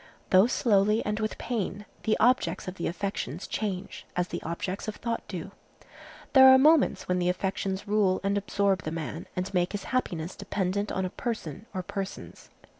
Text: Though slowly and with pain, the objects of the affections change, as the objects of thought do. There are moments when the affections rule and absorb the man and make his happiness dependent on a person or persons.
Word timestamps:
Though 0.31 0.47
slowly 0.47 1.05
and 1.05 1.19
with 1.19 1.37
pain, 1.37 1.85
the 2.05 2.17
objects 2.19 2.67
of 2.67 2.73
the 2.73 2.87
affections 2.87 3.45
change, 3.45 4.07
as 4.15 4.29
the 4.29 4.41
objects 4.41 4.87
of 4.87 4.95
thought 4.95 5.21
do. 5.27 5.51
There 6.33 6.47
are 6.47 6.57
moments 6.57 7.07
when 7.07 7.19
the 7.19 7.29
affections 7.29 7.87
rule 7.87 8.19
and 8.23 8.35
absorb 8.35 8.81
the 8.81 8.89
man 8.89 9.27
and 9.35 9.53
make 9.53 9.73
his 9.73 9.83
happiness 9.93 10.35
dependent 10.35 10.91
on 10.91 11.05
a 11.05 11.11
person 11.11 11.67
or 11.71 11.83
persons. 11.83 12.49